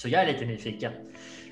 Så 0.00 0.08
jag 0.08 0.22
är 0.22 0.32
lite 0.32 0.44
nyfiken. 0.44 0.92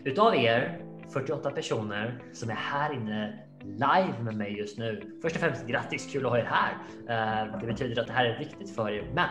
Utav 0.05 0.37
er 0.37 0.81
48 1.13 1.51
personer 1.51 2.23
som 2.33 2.51
är 2.51 2.55
här 2.55 2.95
inne 2.95 3.39
live 3.63 4.23
med 4.23 4.35
mig 4.35 4.59
just 4.59 4.79
nu. 4.79 5.19
Först 5.23 5.37
och 5.37 5.43
främst 5.43 5.67
grattis, 5.67 6.13
kul 6.13 6.27
att 6.27 6.33
ha 6.33 6.39
er 6.39 6.49
här. 6.51 6.73
Eh, 7.09 7.61
det 7.61 7.67
betyder 7.67 8.01
att 8.01 8.07
det 8.07 8.13
här 8.13 8.25
är 8.25 8.39
viktigt 8.39 8.75
för 8.75 8.91
er, 8.91 9.11
men 9.15 9.29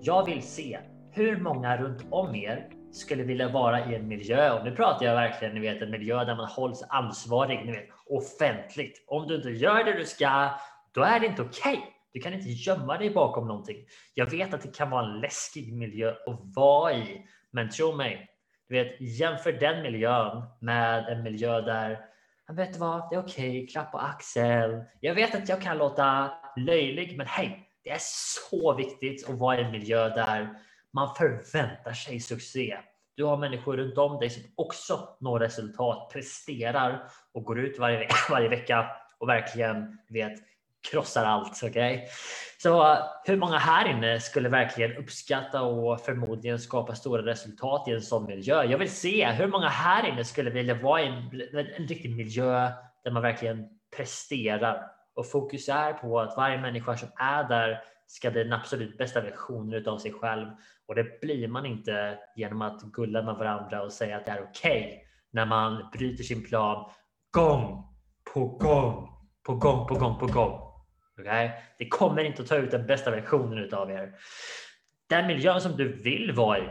jag 0.00 0.26
vill 0.26 0.42
se 0.42 0.78
hur 1.12 1.36
många 1.36 1.76
runt 1.76 2.06
om 2.10 2.34
er 2.34 2.68
skulle 2.92 3.22
vilja 3.22 3.48
vara 3.48 3.90
i 3.90 3.94
en 3.94 4.08
miljö, 4.08 4.58
och 4.58 4.64
nu 4.64 4.70
pratar 4.70 5.06
jag 5.06 5.14
verkligen 5.14 5.54
ni 5.54 5.60
vet, 5.60 5.82
en 5.82 5.90
miljö 5.90 6.24
där 6.24 6.36
man 6.36 6.48
hålls 6.48 6.84
ansvarig 6.88 7.66
ni 7.66 7.72
vet, 7.72 7.88
offentligt. 8.06 9.04
Om 9.06 9.28
du 9.28 9.36
inte 9.36 9.50
gör 9.50 9.84
det 9.84 9.92
du 9.92 10.04
ska, 10.04 10.50
då 10.94 11.02
är 11.02 11.20
det 11.20 11.26
inte 11.26 11.42
okej. 11.42 11.78
Okay. 11.78 11.90
Du 12.12 12.20
kan 12.20 12.32
inte 12.32 12.48
gömma 12.48 12.98
dig 12.98 13.10
bakom 13.10 13.48
någonting. 13.48 13.76
Jag 14.14 14.30
vet 14.30 14.54
att 14.54 14.62
det 14.62 14.76
kan 14.76 14.90
vara 14.90 15.06
en 15.06 15.20
läskig 15.20 15.72
miljö 15.72 16.10
att 16.10 16.40
vara 16.56 16.94
i, 16.94 17.26
men 17.50 17.70
tro 17.70 17.96
mig, 17.96 18.28
du 18.68 18.74
vet, 18.74 19.00
jämför 19.00 19.52
den 19.52 19.82
miljön 19.82 20.42
med 20.60 21.08
en 21.08 21.22
miljö 21.22 21.60
där 21.60 22.08
men 22.48 22.56
vet 22.56 22.72
du 22.72 22.78
vad, 22.78 23.10
det 23.10 23.16
är 23.16 23.20
okej, 23.20 23.48
okay, 23.48 23.66
klapp 23.66 23.92
på 23.92 23.98
axeln. 23.98 24.84
Jag 25.00 25.14
vet 25.14 25.34
att 25.34 25.48
jag 25.48 25.62
kan 25.62 25.78
låta 25.78 26.30
löjlig, 26.56 27.16
men 27.16 27.26
hej, 27.26 27.70
det 27.84 27.90
är 27.90 27.98
så 28.00 28.74
viktigt 28.74 29.28
att 29.28 29.38
vara 29.38 29.58
i 29.58 29.62
en 29.62 29.70
miljö 29.70 30.08
där 30.08 30.48
man 30.92 31.14
förväntar 31.14 31.92
sig 31.92 32.20
succé. 32.20 32.78
Du 33.14 33.24
har 33.24 33.36
människor 33.36 33.76
runt 33.76 33.98
om 33.98 34.18
dig 34.18 34.30
som 34.30 34.42
också 34.54 35.16
når 35.20 35.40
resultat, 35.40 36.10
presterar 36.12 37.10
och 37.34 37.44
går 37.44 37.60
ut 37.60 37.78
varje, 37.78 38.08
varje 38.30 38.48
vecka 38.48 38.86
och 39.18 39.28
verkligen 39.28 39.98
vet, 40.08 40.32
krossar 40.90 41.24
allt. 41.24 41.62
Okay? 41.62 42.00
Så 42.62 42.96
hur 43.24 43.36
många 43.36 43.58
här 43.58 43.88
inne 43.88 44.20
skulle 44.20 44.48
verkligen 44.48 44.96
uppskatta 44.96 45.62
och 45.62 46.00
förmodligen 46.00 46.58
skapa 46.58 46.94
stora 46.94 47.22
resultat 47.22 47.88
i 47.88 47.92
en 47.92 48.02
sån 48.02 48.26
miljö? 48.26 48.64
Jag 48.64 48.78
vill 48.78 48.90
se 48.90 49.26
hur 49.26 49.46
många 49.46 49.68
här 49.68 50.08
inne 50.08 50.24
skulle 50.24 50.50
vilja 50.50 50.74
vara 50.74 51.02
i 51.02 51.06
en, 51.06 51.30
en 51.76 51.86
riktig 51.86 52.16
miljö 52.16 52.70
där 53.04 53.10
man 53.10 53.22
verkligen 53.22 53.68
presterar 53.96 54.90
och 55.14 55.30
fokus 55.30 55.68
är 55.68 55.92
på 55.92 56.20
att 56.20 56.36
varje 56.36 56.58
människa 56.58 56.96
som 56.96 57.08
är 57.16 57.48
där 57.48 57.80
ska 58.06 58.30
bli 58.30 58.44
den 58.44 58.52
absolut 58.52 58.98
bästa 58.98 59.20
versionen 59.20 59.88
av 59.88 59.98
sig 59.98 60.12
själv. 60.12 60.46
Och 60.86 60.94
det 60.94 61.20
blir 61.20 61.48
man 61.48 61.66
inte 61.66 62.18
genom 62.36 62.62
att 62.62 62.82
gulla 62.82 63.22
med 63.22 63.34
varandra 63.34 63.82
och 63.82 63.92
säga 63.92 64.16
att 64.16 64.26
det 64.26 64.32
är 64.32 64.42
okej 64.42 64.86
okay 64.86 64.98
när 65.30 65.46
man 65.46 65.90
bryter 65.92 66.24
sin 66.24 66.44
plan 66.44 66.90
gång 67.30 67.84
på 68.34 68.46
gång 68.46 69.08
på 69.42 69.54
gång 69.54 69.86
på 69.86 69.94
gång 69.94 70.18
på 70.18 70.26
gång. 70.26 70.67
Okay? 71.18 71.50
Det 71.78 71.88
kommer 71.88 72.24
inte 72.24 72.42
att 72.42 72.48
ta 72.48 72.56
ut 72.56 72.70
den 72.70 72.86
bästa 72.86 73.10
versionen 73.10 73.74
av 73.74 73.90
er. 73.90 74.12
Den 75.08 75.26
miljön 75.26 75.60
som 75.60 75.76
du 75.76 76.02
vill 76.02 76.32
vara 76.32 76.58
i, 76.58 76.68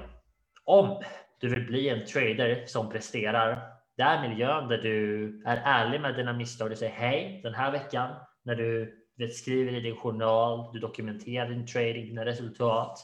om 0.63 1.03
du 1.39 1.49
vill 1.49 1.65
bli 1.65 1.89
en 1.89 2.05
trader 2.05 2.63
som 2.65 2.89
presterar, 2.89 3.77
det 3.97 4.03
är 4.03 4.29
miljön 4.29 4.67
där 4.67 4.77
du 4.77 5.25
är 5.45 5.61
ärlig 5.65 6.01
med 6.01 6.15
dina 6.15 6.33
misstag. 6.33 6.69
Du 6.69 6.75
säger 6.75 6.91
hej, 6.91 7.39
den 7.43 7.53
här 7.53 7.71
veckan 7.71 8.15
när 8.45 8.55
du 8.55 8.93
vet, 9.17 9.35
skriver 9.35 9.73
i 9.73 9.79
din 9.79 9.95
journal, 9.95 10.73
du 10.73 10.79
dokumenterar 10.79 11.49
din 11.49 11.67
trading, 11.67 12.05
dina 12.05 12.25
resultat. 12.25 12.99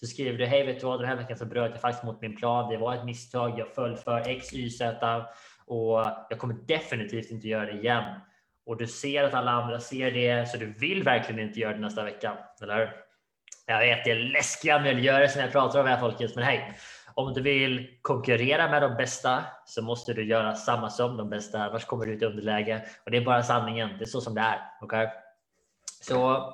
Så 0.00 0.06
skriver 0.06 0.38
du 0.38 0.46
hej, 0.46 0.66
vet 0.66 0.80
du 0.80 0.86
vad, 0.86 1.00
den 1.00 1.08
här 1.08 1.16
veckan 1.16 1.38
så 1.38 1.44
bröt 1.44 1.70
jag 1.70 1.80
faktiskt 1.80 2.04
mot 2.04 2.20
min 2.20 2.36
plan. 2.36 2.70
Det 2.70 2.76
var 2.76 2.94
ett 2.94 3.04
misstag. 3.04 3.58
Jag 3.58 3.68
föll 3.68 3.96
för 3.96 4.28
X, 4.28 4.52
Y, 4.52 4.70
Z 4.70 5.24
och 5.66 6.04
jag 6.30 6.38
kommer 6.38 6.54
definitivt 6.54 7.30
inte 7.30 7.48
göra 7.48 7.66
det 7.66 7.78
igen 7.78 8.04
och 8.66 8.76
du 8.76 8.86
ser 8.86 9.24
att 9.24 9.34
alla 9.34 9.50
andra 9.50 9.80
ser 9.80 10.10
det, 10.10 10.48
så 10.48 10.56
du 10.56 10.72
vill 10.72 11.02
verkligen 11.02 11.48
inte 11.48 11.60
göra 11.60 11.72
det 11.72 11.80
nästa 11.80 12.04
vecka, 12.04 12.38
eller 12.62 12.96
Jag 13.66 13.78
vet, 13.78 14.04
det 14.04 14.10
är 14.10 14.16
läskiga 14.16 14.80
miljöer 14.80 15.28
som 15.28 15.40
jag 15.40 15.52
pratar 15.52 15.80
om 15.80 15.86
här 15.86 16.00
folket, 16.00 16.34
men 16.34 16.44
hej, 16.44 16.78
om 17.14 17.34
du 17.34 17.42
vill 17.42 17.98
konkurrera 18.02 18.70
med 18.70 18.82
de 18.82 18.96
bästa 18.96 19.44
så 19.66 19.82
måste 19.82 20.12
du 20.12 20.24
göra 20.24 20.54
samma 20.54 20.90
som 20.90 21.16
de 21.16 21.30
bästa, 21.30 21.64
annars 21.64 21.84
kommer 21.84 22.06
du 22.06 22.12
ut 22.12 22.22
i 22.22 22.24
underläge. 22.24 22.84
Och 23.04 23.10
det 23.10 23.16
är 23.16 23.24
bara 23.24 23.42
sanningen, 23.42 23.90
det 23.98 24.04
är 24.04 24.06
så 24.06 24.20
som 24.20 24.34
det 24.34 24.40
är. 24.40 24.60
Okay? 24.80 25.06
Så 26.02 26.50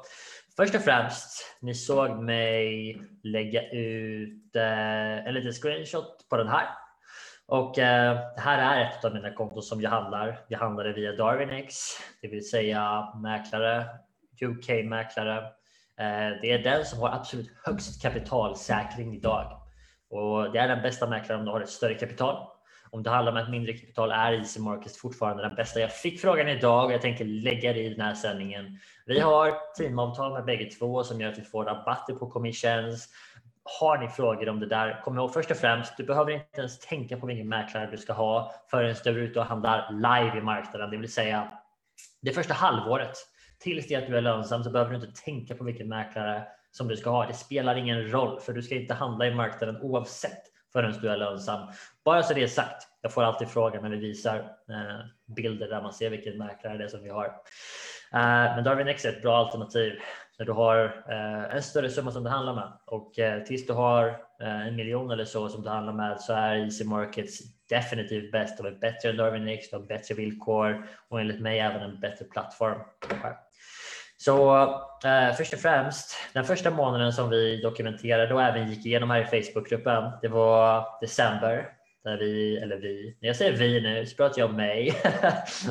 först 0.57 0.75
och 0.75 0.83
främst, 0.83 1.57
ni 1.61 1.75
såg 1.75 2.23
mig 2.23 2.99
lägga 3.23 3.71
ut 3.71 4.57
eh, 4.57 5.27
en 5.27 5.35
liten 5.35 5.53
screenshot 5.53 6.29
på 6.29 6.37
den 6.37 6.49
här 6.49 6.82
och 7.53 7.79
eh, 7.79 8.15
det 8.37 8.41
här 8.41 8.77
är 8.77 8.91
ett 8.91 9.05
av 9.05 9.15
mina 9.15 9.35
konton 9.35 9.63
som 9.63 9.81
jag 9.81 9.91
handlar. 9.91 10.41
Jag 10.49 10.59
handlade 10.59 10.93
via 10.93 11.13
Darwinex, 11.13 11.77
det 12.23 12.29
vill 12.29 12.49
säga 12.49 13.13
mäklare, 13.23 13.87
UK-mäklare. 14.43 15.39
Eh, 15.99 16.41
det 16.43 16.53
är 16.53 16.63
den 16.63 16.85
som 16.85 16.99
har 16.99 17.09
absolut 17.09 17.51
högst 17.65 18.03
kapitalsäkring 18.03 19.15
idag. 19.15 19.61
Och 20.11 20.53
det 20.53 20.59
är 20.59 20.69
den 20.69 20.83
bästa 20.83 21.09
mäklaren 21.09 21.41
om 21.41 21.47
du 21.47 21.53
har 21.53 21.61
ett 21.61 21.69
större 21.69 21.95
kapital. 21.95 22.47
Om 22.91 23.03
det 23.03 23.11
handlar 23.11 23.33
om 23.33 23.39
ett 23.39 23.51
mindre 23.51 23.73
kapital 23.73 24.11
är 24.11 24.33
Easy 24.33 24.61
Markets 24.61 24.99
fortfarande 24.99 25.43
den 25.43 25.55
bästa. 25.55 25.81
Jag 25.81 25.93
fick 25.93 26.21
frågan 26.21 26.49
idag 26.49 26.85
och 26.85 26.93
jag 26.93 27.03
tänker 27.03 27.25
lägga 27.25 27.73
det 27.73 27.81
i 27.81 27.89
den 27.89 28.01
här 28.01 28.15
sändningen. 28.15 28.79
Vi 29.07 29.21
har 29.21 29.55
teamavtal 29.79 30.33
med 30.33 30.45
bägge 30.45 30.71
två 30.71 31.05
som 31.05 31.21
gör 31.21 31.33
att 31.33 31.39
vi 31.39 31.43
får 31.43 31.65
rabatter 31.65 32.15
på 32.15 32.31
commissions 32.31 33.09
har 33.81 33.99
ni 33.99 34.09
frågor 34.09 34.49
om 34.49 34.61
det 34.61 34.67
där, 34.67 35.01
kom 35.05 35.19
ihåg 35.19 35.33
först 35.33 35.51
och 35.51 35.57
främst, 35.57 35.97
du 35.97 36.05
behöver 36.05 36.33
inte 36.33 36.61
ens 36.61 36.79
tänka 36.79 37.17
på 37.17 37.27
vilken 37.27 37.49
mäklare 37.49 37.91
du 37.91 37.97
ska 37.97 38.13
ha 38.13 38.55
förrän 38.71 38.95
du 39.05 39.11
är 39.11 39.15
ute 39.15 39.41
och 39.41 39.47
handlar 39.47 39.93
live 39.93 40.39
i 40.39 40.41
marknaden, 40.41 40.91
det 40.91 40.97
vill 40.97 41.13
säga 41.13 41.49
det 42.23 42.33
första 42.33 42.55
halvåret. 42.55 43.13
Tills 43.59 43.89
det 43.89 43.97
att 43.97 44.07
du 44.07 44.17
är 44.17 44.21
lönsam 44.21 44.65
så 44.65 44.71
behöver 44.71 44.91
du 44.91 44.97
inte 44.97 45.23
tänka 45.23 45.55
på 45.55 45.65
vilken 45.65 45.89
mäklare 45.89 46.43
som 46.71 46.89
du 46.89 46.97
ska 46.97 47.11
ha. 47.11 47.27
Det 47.27 47.35
spelar 47.35 47.77
ingen 47.77 48.11
roll, 48.11 48.41
för 48.41 48.53
du 48.53 48.63
ska 48.63 48.75
inte 48.75 48.95
handla 48.95 49.27
i 49.27 49.35
marknaden 49.35 49.83
oavsett 49.83 50.43
förrän 50.73 51.01
du 51.01 51.09
är 51.09 51.17
lönsam. 51.17 51.69
Bara 52.05 52.23
så 52.23 52.35
det 52.35 52.43
är 52.43 52.47
sagt. 52.47 52.89
Jag 53.01 53.13
får 53.13 53.23
alltid 53.23 53.49
frågan 53.49 53.83
när 53.83 53.91
vi 53.91 53.97
visar 53.97 54.39
eh, 54.39 55.35
bilder 55.37 55.69
där 55.69 55.83
man 55.83 55.93
ser 55.93 56.11
vilken 56.11 56.39
mäklare 56.39 56.79
det 56.79 56.85
är 56.85 56.89
som 56.89 57.03
vi 57.03 57.11
har. 57.11 57.25
Eh, 58.15 58.55
men 58.55 58.65
Darwin 58.65 58.89
X 58.89 59.05
är 59.05 59.09
ett 59.09 59.23
bra 59.23 59.37
alternativ 59.37 59.93
när 60.43 60.47
du 60.47 60.53
har 60.53 60.85
eh, 61.09 61.57
en 61.57 61.63
större 61.63 61.91
summa 61.91 62.11
som 62.11 62.25
du 62.25 62.31
handlar 62.31 62.55
med 62.55 62.73
och 62.87 63.19
eh, 63.19 63.43
tills 63.43 63.67
du 63.67 63.73
har 63.73 64.09
eh, 64.43 64.67
en 64.67 64.77
miljon 64.77 65.11
eller 65.11 65.25
så 65.25 65.49
som 65.49 65.63
du 65.63 65.69
handlar 65.69 65.93
med 65.93 66.21
så 66.21 66.33
är 66.33 66.57
Easy 66.57 66.85
Markets 66.85 67.39
definitivt 67.69 68.33
bäst. 68.33 68.59
De 68.59 68.67
är 68.67 68.71
bättre 68.71 69.11
än 69.11 69.17
Darwinix, 69.17 69.71
de 69.71 69.77
har 69.77 69.87
bättre 69.87 70.15
villkor 70.15 70.87
och 71.09 71.21
enligt 71.21 71.41
mig 71.41 71.59
även 71.59 71.83
en 71.83 72.01
bättre 72.01 72.25
plattform. 72.25 72.79
Så 74.17 74.63
eh, 75.05 75.33
först 75.37 75.53
och 75.55 75.61
främst, 75.61 76.17
den 76.33 76.45
första 76.45 76.71
månaden 76.71 77.13
som 77.13 77.31
vi 77.31 77.63
dokumenterade 77.63 78.35
och 78.35 78.43
även 78.43 78.71
gick 78.71 78.87
igenom 78.87 79.11
här 79.11 79.35
i 79.35 79.43
Facebookgruppen, 79.43 80.11
det 80.23 80.29
var 80.29 80.87
december 81.01 81.69
där 82.05 82.17
vi, 82.17 82.59
eller 82.59 82.77
vi, 82.77 83.17
när 83.21 83.29
jag 83.29 83.37
säger 83.37 83.53
vi 83.53 83.81
nu 83.81 84.07
så 84.07 84.17
pratar 84.17 84.41
jag 84.41 84.51
om 84.51 84.57
mig. 84.57 84.95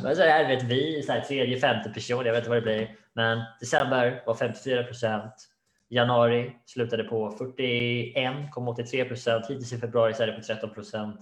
Men 0.04 0.16
så 0.16 0.22
här, 0.22 0.48
vet 0.48 0.64
vi, 0.64 1.04
så 1.04 1.12
här, 1.12 1.22
tredje, 1.22 1.60
femte 1.60 1.90
person, 1.90 2.26
jag 2.26 2.34
vet 2.34 2.40
inte 2.40 2.50
vad 2.50 2.58
det 2.58 2.62
blir. 2.62 2.96
Men 3.14 3.42
december 3.60 4.24
var 4.26 4.36
54 4.36 4.84
procent. 4.84 5.34
Januari 5.90 6.56
slutade 6.66 7.04
på 7.04 7.32
41,83 7.32 9.08
procent. 9.08 9.50
Hittills 9.50 9.74
i 9.74 9.78
februari 9.78 10.14
så 10.14 10.24
är 10.24 10.28
det 10.28 10.34
på 10.34 10.42
13 10.42 10.74
procent. 10.74 11.16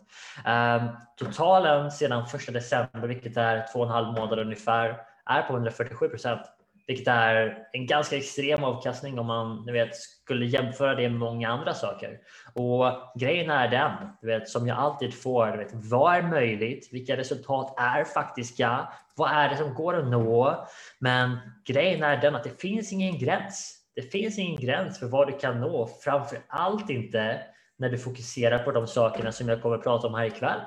Um, 0.46 0.90
totalen 1.18 1.92
sedan 1.92 2.26
första 2.26 2.52
december, 2.52 3.08
vilket 3.08 3.38
är 3.38 3.66
två 3.74 3.80
och 3.80 3.86
en 3.86 3.92
halv 3.92 4.08
månad 4.08 4.40
ungefär, 4.40 4.98
är 5.26 5.42
på 5.42 5.54
147 5.54 6.10
procent 6.10 6.42
vilket 6.90 7.08
är 7.08 7.68
en 7.72 7.86
ganska 7.86 8.18
extrem 8.18 8.64
avkastning 8.64 9.20
om 9.20 9.26
man 9.26 9.66
du 9.66 9.74
vet, 9.74 9.96
skulle 9.96 10.46
jämföra 10.46 10.96
det 10.96 11.10
med 11.10 11.20
många 11.20 11.50
andra 11.50 11.74
saker. 11.74 12.20
Och 12.54 12.86
grejen 13.20 13.50
är 13.50 13.68
den, 13.68 13.92
du 14.22 14.28
vet, 14.28 14.50
som 14.50 14.68
jag 14.68 14.78
alltid 14.78 15.14
får, 15.14 15.48
du 15.48 15.58
vet, 15.58 15.72
vad 15.74 16.16
är 16.16 16.22
möjligt? 16.22 16.90
Vilka 16.92 17.18
resultat 17.18 17.80
är 17.80 18.04
faktiska? 18.04 18.88
Vad 19.16 19.32
är 19.32 19.50
det 19.50 19.58
som 19.58 19.74
går 19.74 19.94
att 19.98 20.08
nå? 20.08 20.66
Men 21.00 21.38
grejen 21.66 22.04
är 22.04 22.18
den 22.18 22.36
att 22.36 22.44
det 22.44 22.62
finns 22.62 22.94
ingen 22.94 23.18
gräns. 23.18 23.76
Det 23.96 24.02
finns 24.02 24.38
ingen 24.38 24.62
gräns 24.62 25.00
för 25.00 25.08
vad 25.08 25.28
du 25.28 25.38
kan 25.38 25.62
nå, 25.62 25.90
framför 26.04 26.38
allt 26.48 26.90
inte 26.90 27.42
när 27.78 27.90
du 27.90 27.98
fokuserar 27.98 28.64
på 28.64 28.72
de 28.72 28.88
sakerna 28.88 29.32
som 29.32 29.50
jag 29.50 29.62
kommer 29.62 29.76
att 29.76 29.84
prata 29.84 30.08
om 30.08 30.14
här 30.14 30.26
ikväll. 30.26 30.60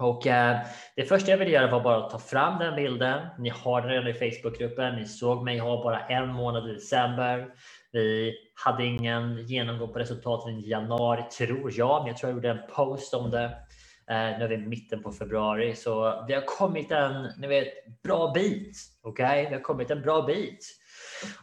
Och 0.00 0.26
eh, 0.26 0.58
det 0.96 1.04
första 1.04 1.30
jag 1.30 1.38
ville 1.38 1.50
göra 1.50 1.70
var 1.70 1.80
bara 1.80 2.04
att 2.04 2.10
ta 2.10 2.18
fram 2.18 2.58
den 2.58 2.76
bilden. 2.76 3.26
Ni 3.38 3.48
har 3.48 3.80
den 3.80 3.90
redan 3.90 4.08
i 4.08 4.14
Facebookgruppen. 4.14 4.96
Ni 4.96 5.06
såg 5.06 5.44
mig 5.44 5.58
ha 5.58 5.82
bara 5.82 6.00
en 6.00 6.28
månad 6.28 6.70
i 6.70 6.72
december. 6.72 7.48
Vi 7.92 8.34
hade 8.64 8.84
ingen 8.84 9.46
genomgång 9.46 9.92
på 9.92 9.98
resultaten 9.98 10.58
i 10.58 10.68
januari, 10.68 11.22
tror 11.22 11.72
jag, 11.72 12.02
men 12.02 12.08
jag 12.08 12.16
tror 12.16 12.30
jag 12.30 12.36
gjorde 12.36 12.50
en 12.50 12.74
post 12.74 13.14
om 13.14 13.30
det. 13.30 13.44
Eh, 14.10 14.38
nu 14.38 14.44
är 14.44 14.48
vi 14.48 14.54
i 14.54 14.58
mitten 14.58 15.02
på 15.02 15.12
februari, 15.12 15.74
så 15.74 16.24
vi 16.28 16.34
har 16.34 16.42
kommit 16.46 16.92
en 16.92 17.28
ni 17.38 17.46
vet, 17.46 17.68
bra 18.02 18.32
bit. 18.34 18.76
Okay? 19.02 19.46
Vi 19.48 19.54
har 19.54 19.60
kommit 19.60 19.90
en 19.90 20.02
bra 20.02 20.22
bit. 20.22 20.66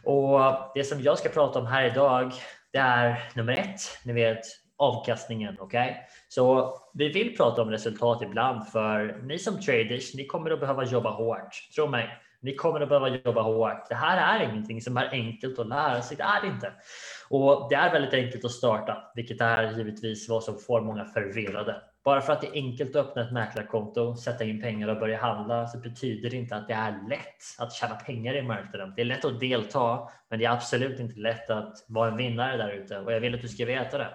Och 0.04 0.40
det 0.74 0.84
som 0.84 1.02
jag 1.02 1.18
ska 1.18 1.28
prata 1.28 1.58
om 1.58 1.66
här 1.66 1.84
idag, 1.84 2.32
det 2.72 2.78
är 2.78 3.30
nummer 3.34 3.52
ett, 3.52 3.80
ni 4.04 4.12
vet 4.12 4.44
avkastningen. 4.78 5.60
Okay? 5.60 5.94
Så 6.28 6.74
vi 6.94 7.08
vill 7.08 7.36
prata 7.36 7.62
om 7.62 7.70
resultat 7.70 8.22
ibland 8.22 8.68
för 8.68 9.20
ni 9.22 9.38
som 9.38 9.60
traders, 9.60 10.14
ni 10.14 10.26
kommer 10.26 10.50
att 10.50 10.60
behöva 10.60 10.84
jobba 10.84 11.10
hårt. 11.10 11.68
Tro 11.74 11.86
mig, 11.86 12.08
ni 12.40 12.54
kommer 12.54 12.80
att 12.80 12.88
behöva 12.88 13.08
jobba 13.08 13.42
hårt. 13.42 13.88
Det 13.88 13.94
här 13.94 14.38
är 14.38 14.50
ingenting 14.50 14.82
som 14.82 14.96
är 14.96 15.08
enkelt 15.12 15.58
att 15.58 15.68
lära 15.68 16.02
sig. 16.02 16.16
Det 16.16 16.22
är 16.22 16.40
det 16.42 16.46
inte. 16.46 16.72
Och 17.28 17.66
det 17.70 17.76
är 17.76 17.92
väldigt 17.92 18.14
enkelt 18.14 18.44
att 18.44 18.50
starta, 18.50 18.96
vilket 19.14 19.40
är 19.40 19.76
givetvis 19.78 20.28
vad 20.28 20.44
som 20.44 20.58
får 20.58 20.80
många 20.80 21.04
förvirrade. 21.04 21.82
Bara 22.04 22.20
för 22.20 22.32
att 22.32 22.40
det 22.40 22.46
är 22.46 22.52
enkelt 22.52 22.96
att 22.96 23.06
öppna 23.06 23.22
ett 23.22 23.32
mäklarkonto, 23.32 24.16
sätta 24.16 24.44
in 24.44 24.60
pengar 24.60 24.88
och 24.88 25.00
börja 25.00 25.18
handla 25.18 25.66
så 25.66 25.78
betyder 25.78 26.30
det 26.30 26.36
inte 26.36 26.56
att 26.56 26.68
det 26.68 26.74
är 26.74 27.08
lätt 27.08 27.42
att 27.58 27.72
tjäna 27.72 27.94
pengar 27.94 28.36
i 28.36 28.42
marknaden. 28.42 28.92
Det 28.96 29.02
är 29.02 29.04
lätt 29.04 29.24
att 29.24 29.40
delta, 29.40 30.08
men 30.30 30.38
det 30.38 30.44
är 30.44 30.50
absolut 30.50 31.00
inte 31.00 31.20
lätt 31.20 31.50
att 31.50 31.84
vara 31.88 32.10
en 32.10 32.16
vinnare 32.16 32.56
där 32.56 32.72
ute 32.72 32.98
och 32.98 33.12
jag 33.12 33.20
vill 33.20 33.34
att 33.34 33.42
du 33.42 33.48
ska 33.48 33.64
veta 33.64 33.98
det. 33.98 34.10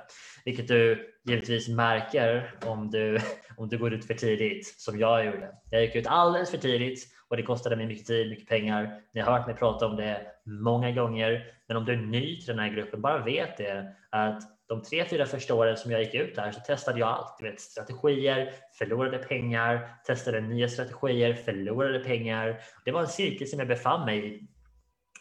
Vilket 0.45 0.67
du 0.67 1.09
givetvis 1.25 1.69
märker 1.69 2.53
om 2.65 2.89
du, 2.91 3.19
om 3.57 3.69
du 3.69 3.77
går 3.77 3.93
ut 3.93 4.07
för 4.07 4.13
tidigt, 4.13 4.81
som 4.81 4.99
jag 4.99 5.25
gjorde. 5.25 5.51
Jag 5.71 5.81
gick 5.81 5.95
ut 5.95 6.07
alldeles 6.07 6.51
för 6.51 6.57
tidigt 6.57 7.07
och 7.33 7.37
det 7.37 7.43
kostade 7.43 7.75
mig 7.75 7.87
mycket 7.87 8.07
tid, 8.07 8.29
mycket 8.29 8.49
pengar. 8.49 9.01
Ni 9.13 9.21
har 9.21 9.37
hört 9.37 9.47
mig 9.47 9.55
prata 9.55 9.85
om 9.85 9.95
det 9.95 10.21
många 10.45 10.91
gånger. 10.91 11.45
Men 11.67 11.77
om 11.77 11.85
du 11.85 11.93
är 11.93 11.97
ny 11.97 12.37
till 12.37 12.47
den 12.47 12.59
här 12.59 12.69
gruppen, 12.69 13.01
bara 13.01 13.23
vet 13.23 13.57
det 13.57 13.95
att 14.09 14.41
de 14.67 14.81
tre, 14.81 15.05
fyra 15.05 15.25
första 15.25 15.55
åren 15.55 15.77
som 15.77 15.91
jag 15.91 16.01
gick 16.03 16.13
ut 16.13 16.35
där 16.35 16.51
så 16.51 16.59
testade 16.59 16.99
jag 16.99 17.09
allt. 17.09 17.37
Du 17.39 17.49
vet, 17.49 17.61
strategier, 17.61 18.53
förlorade 18.77 19.17
pengar, 19.17 19.89
testade 20.05 20.41
nya 20.41 20.67
strategier, 20.67 21.33
förlorade 21.33 21.99
pengar. 21.99 22.59
Det 22.85 22.91
var 22.91 23.01
en 23.01 23.07
cirkel 23.07 23.47
som 23.47 23.59
jag 23.59 23.67
befann 23.67 24.05
mig 24.05 24.27
i 24.27 24.47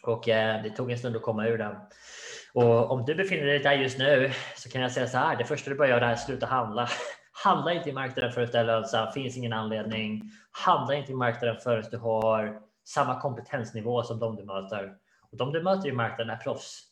och 0.03 0.29
eh, 0.29 0.63
det 0.63 0.69
tog 0.69 0.91
en 0.91 0.97
stund 0.97 1.15
att 1.15 1.21
komma 1.21 1.47
ur 1.47 1.57
den. 1.57 1.75
Och 2.53 2.91
om 2.91 3.05
du 3.05 3.15
befinner 3.15 3.45
dig 3.45 3.59
där 3.59 3.73
just 3.73 3.97
nu 3.97 4.31
så 4.55 4.69
kan 4.69 4.81
jag 4.81 4.91
säga 4.91 5.07
så 5.07 5.17
här. 5.17 5.37
Det 5.37 5.45
första 5.45 5.69
du 5.69 5.75
bör 5.75 5.85
göra 5.85 6.07
är 6.07 6.13
att 6.13 6.25
sluta 6.25 6.45
handla. 6.45 6.89
Handla 7.43 7.73
inte 7.73 7.89
i 7.89 7.93
marknaden 7.93 8.31
förrän 8.31 8.49
det 8.51 8.59
är 8.59 8.63
lönsamt. 8.63 9.13
Finns 9.13 9.37
ingen 9.37 9.53
anledning. 9.53 10.21
Handla 10.51 10.95
inte 10.95 11.11
i 11.11 11.15
marknaden 11.15 11.57
förrän 11.63 11.83
du 11.91 11.97
har 11.97 12.61
samma 12.87 13.21
kompetensnivå 13.21 14.03
som 14.03 14.19
de 14.19 14.35
du 14.35 14.43
möter. 14.43 14.95
Och 15.31 15.37
de 15.37 15.51
du 15.51 15.63
möter 15.63 15.89
i 15.89 15.91
marknaden 15.91 16.29
är 16.29 16.37
proffs. 16.37 16.83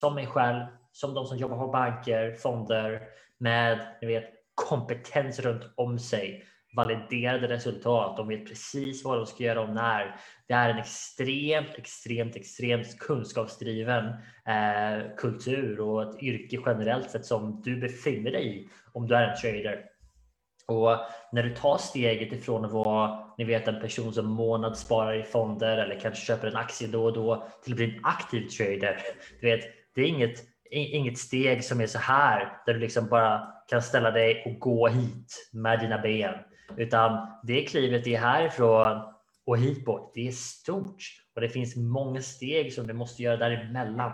Som 0.00 0.14
mig 0.14 0.26
själv, 0.26 0.64
som 0.92 1.14
de 1.14 1.26
som 1.26 1.36
jobbar 1.38 1.58
på 1.58 1.66
banker, 1.66 2.34
fonder 2.34 3.02
med 3.38 3.96
ni 4.00 4.06
vet, 4.06 4.24
kompetens 4.54 5.38
runt 5.38 5.62
om 5.74 5.98
sig 5.98 6.44
validerade 6.76 7.48
resultat. 7.48 8.16
De 8.16 8.28
vet 8.28 8.48
precis 8.48 9.04
vad 9.04 9.18
de 9.18 9.26
ska 9.26 9.44
göra 9.44 9.60
och 9.60 9.74
när. 9.74 10.16
Det 10.48 10.54
är 10.54 10.70
en 10.70 10.78
extremt, 10.78 11.74
extremt, 11.78 12.36
extremt 12.36 12.98
kunskapsdriven 12.98 14.06
eh, 14.46 15.16
kultur 15.16 15.80
och 15.80 16.02
ett 16.02 16.22
yrke 16.22 16.58
generellt 16.66 17.10
sett 17.10 17.26
som 17.26 17.62
du 17.64 17.80
befinner 17.80 18.30
dig 18.30 18.58
i 18.58 18.68
om 18.92 19.06
du 19.06 19.14
är 19.16 19.28
en 19.28 19.36
trader. 19.36 19.95
Och 20.68 20.96
när 21.32 21.42
du 21.42 21.54
tar 21.54 21.78
steget 21.78 22.32
ifrån 22.32 22.64
att 22.64 22.72
vara 22.72 23.26
ni 23.38 23.44
vet, 23.44 23.68
en 23.68 23.80
person 23.80 24.12
som 24.14 24.26
månadssparar 24.26 25.20
i 25.20 25.22
fonder 25.22 25.78
eller 25.78 26.00
kanske 26.00 26.26
köper 26.26 26.48
en 26.48 26.56
aktie 26.56 26.88
då 26.88 27.04
och 27.04 27.12
då 27.12 27.46
till 27.62 27.72
att 27.72 27.76
bli 27.76 27.94
en 27.94 28.04
aktiv 28.04 28.48
trader. 28.48 28.98
Du 29.40 29.46
vet, 29.46 29.64
det 29.94 30.00
är 30.00 30.06
inget, 30.06 30.42
inget 30.70 31.18
steg 31.18 31.64
som 31.64 31.80
är 31.80 31.86
så 31.86 31.98
här 31.98 32.62
där 32.66 32.74
du 32.74 32.80
liksom 32.80 33.08
bara 33.08 33.48
kan 33.68 33.82
ställa 33.82 34.10
dig 34.10 34.42
och 34.46 34.60
gå 34.60 34.88
hit 34.88 35.50
med 35.52 35.80
dina 35.80 35.98
ben. 35.98 36.34
Utan 36.76 37.26
det 37.42 37.62
klivet 37.62 38.06
är 38.06 38.18
härifrån 38.18 39.02
och 39.46 39.58
hit 39.58 39.84
bort. 39.84 40.12
Det 40.14 40.28
är 40.28 40.32
stort 40.32 41.02
och 41.34 41.40
det 41.40 41.48
finns 41.48 41.76
många 41.76 42.22
steg 42.22 42.72
som 42.72 42.86
du 42.86 42.92
måste 42.92 43.22
göra 43.22 43.36
däremellan. 43.36 44.12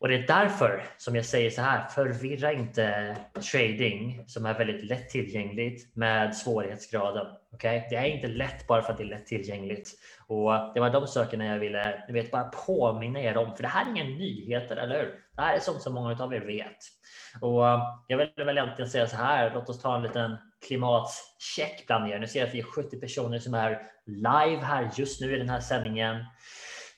Och 0.00 0.08
det 0.08 0.14
är 0.14 0.26
därför 0.26 0.84
som 0.96 1.16
jag 1.16 1.24
säger 1.24 1.50
så 1.50 1.62
här, 1.62 1.88
förvirra 1.88 2.52
inte 2.52 3.16
trading 3.52 4.24
som 4.26 4.46
är 4.46 4.58
väldigt 4.58 4.84
lättillgängligt 4.84 5.96
med 5.96 6.36
svårighetsgraden. 6.36 7.26
Okay? 7.52 7.82
Det 7.90 7.96
är 7.96 8.04
inte 8.04 8.28
lätt 8.28 8.66
bara 8.66 8.82
för 8.82 8.92
att 8.92 8.98
det 8.98 9.04
är 9.04 9.08
lättillgängligt. 9.08 9.90
Och 10.26 10.52
det 10.74 10.80
var 10.80 10.90
de 10.90 11.06
sakerna 11.06 11.46
jag 11.46 11.58
ville 11.58 12.04
du 12.06 12.12
vet, 12.12 12.30
bara 12.30 12.44
påminna 12.44 13.20
er 13.20 13.36
om, 13.36 13.56
för 13.56 13.62
det 13.62 13.68
här 13.68 13.86
är 13.86 13.90
inga 13.90 14.04
nyheter, 14.04 14.76
eller 14.76 14.98
hur? 14.98 15.14
Det 15.36 15.42
här 15.42 15.56
är 15.56 15.60
sånt 15.60 15.82
som 15.82 15.94
många 15.94 16.22
av 16.22 16.34
er 16.34 16.40
vet. 16.40 16.78
Och 17.40 17.62
jag 18.08 18.18
vill 18.18 18.32
väl 18.36 18.58
egentligen 18.58 18.90
säga 18.90 19.06
så 19.06 19.16
här, 19.16 19.50
låt 19.54 19.68
oss 19.68 19.82
ta 19.82 19.96
en 19.96 20.02
liten 20.02 20.36
klimatcheck 20.66 21.86
bland 21.86 22.10
er. 22.10 22.18
Nu 22.18 22.26
ser 22.26 22.40
jag 22.40 22.48
att 22.48 22.54
vi 22.54 22.60
är 22.60 22.64
70 22.64 23.00
personer 23.00 23.38
som 23.38 23.54
är 23.54 23.82
live 24.06 24.62
här 24.62 24.90
just 24.96 25.20
nu 25.20 25.34
i 25.34 25.38
den 25.38 25.48
här 25.48 25.60
sändningen. 25.60 26.24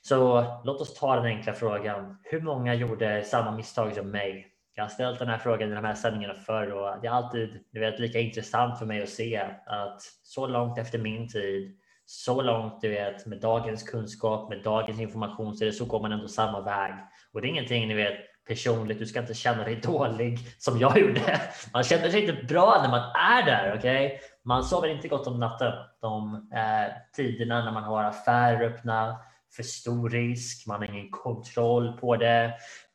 Så 0.09 0.45
låt 0.63 0.81
oss 0.81 0.93
ta 0.93 1.15
den 1.15 1.25
enkla 1.25 1.53
frågan. 1.53 2.17
Hur 2.23 2.41
många 2.41 2.73
gjorde 2.73 3.23
samma 3.23 3.51
misstag 3.51 3.95
som 3.95 4.11
mig? 4.11 4.47
Jag 4.75 4.83
har 4.83 4.89
ställt 4.89 5.19
den 5.19 5.27
här 5.27 5.37
frågan 5.37 5.71
i 5.71 5.75
de 5.75 5.85
här 5.85 5.95
sändningarna 5.95 6.33
förr 6.33 6.71
och 6.71 7.01
det 7.01 7.07
är 7.07 7.11
alltid 7.11 7.49
du 7.71 7.79
vet, 7.79 7.99
lika 7.99 8.19
intressant 8.19 8.79
för 8.79 8.85
mig 8.85 9.03
att 9.03 9.09
se 9.09 9.41
att 9.65 10.01
så 10.23 10.47
långt 10.47 10.77
efter 10.77 10.99
min 10.99 11.29
tid, 11.29 11.77
så 12.05 12.41
långt 12.41 12.81
du 12.81 12.89
vet 12.89 13.25
med 13.25 13.41
dagens 13.41 13.83
kunskap, 13.83 14.49
med 14.49 14.63
dagens 14.63 14.99
information 14.99 15.55
så, 15.55 15.63
är 15.63 15.65
det, 15.65 15.73
så 15.73 15.85
går 15.85 16.01
man 16.01 16.11
ändå 16.11 16.27
samma 16.27 16.61
väg. 16.61 16.93
Och 17.33 17.41
det 17.41 17.47
är 17.47 17.49
ingenting 17.49 17.87
ni 17.87 17.93
vet 17.93 18.19
personligt. 18.47 18.99
Du 18.99 19.05
ska 19.05 19.19
inte 19.19 19.33
känna 19.33 19.63
dig 19.63 19.75
dålig 19.83 20.39
som 20.57 20.79
jag 20.79 20.99
gjorde. 20.99 21.41
Man 21.73 21.83
känner 21.83 22.09
sig 22.09 22.21
inte 22.21 22.43
bra 22.43 22.79
när 22.81 22.89
man 22.89 23.11
är 23.15 23.45
där. 23.45 23.77
Okay? 23.77 24.11
Man 24.43 24.63
sover 24.63 24.87
inte 24.87 25.07
gott 25.07 25.27
om 25.27 25.39
natten 25.39 25.73
de 26.01 26.35
eh, 26.35 26.93
tiderna 27.15 27.65
när 27.65 27.71
man 27.71 27.83
har 27.83 28.03
affärer 28.03 28.61
öppna, 28.61 29.17
för 29.55 29.63
stor 29.63 30.09
risk, 30.09 30.67
man 30.67 30.79
har 30.79 30.85
ingen 30.85 31.11
kontroll 31.11 31.97
på 31.97 32.15
det. 32.15 32.53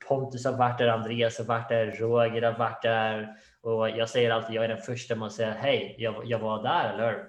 Pontus 0.09 0.45
har 0.45 0.53
varit 0.53 0.79
där, 0.79 0.89
Andreas 0.89 1.39
har 1.39 1.45
varit 1.45 1.69
där, 1.69 1.87
Roger 1.87 2.43
har 2.43 2.59
varit 2.59 2.83
där. 2.83 3.37
Och 3.62 3.91
jag 3.91 4.09
säger 4.09 4.31
alltid, 4.31 4.56
jag 4.56 4.65
är 4.65 4.69
den 4.69 4.83
första 4.83 5.15
man 5.15 5.31
säger, 5.31 5.55
hej, 5.55 5.97
jag, 5.99 6.23
jag 6.25 6.39
var 6.39 6.62
där, 6.62 6.93
eller 6.93 7.12
hur? 7.12 7.25